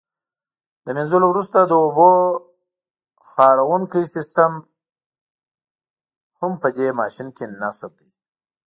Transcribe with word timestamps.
له 0.85 0.91
منځلو 0.97 1.25
وروسته 1.29 1.57
د 1.65 1.73
اوبو 1.85 2.09
خاروونکی 3.31 4.03
سیسټم 4.15 4.51
هم 6.39 6.51
په 6.61 6.67
دې 6.77 6.87
ماشین 6.99 7.27
کې 7.37 7.45
نصب 7.61 7.91
دی. 7.99 8.09